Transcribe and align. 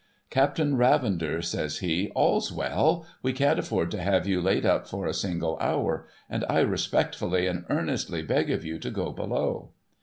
'Captain 0.31 0.77
Ravender,' 0.77 1.43
says 1.45 1.77
he,' 1.77 2.09
all's 2.15 2.51
well; 2.51 3.05
we 3.21 3.31
can't 3.33 3.59
afiford 3.59 3.91
to 3.91 4.01
have 4.01 4.25
you 4.25 4.41
laid 4.41 4.65
up 4.65 4.87
for 4.87 5.05
a 5.05 5.13
single 5.13 5.59
hour; 5.59 6.07
and 6.27 6.43
I 6.49 6.61
respectfully 6.61 7.45
and 7.45 7.65
earnestly 7.69 8.23
beg 8.23 8.49
of 8.49 8.65
you 8.65 8.79
to 8.79 8.89
go 8.89 9.11
below.' 9.11 9.69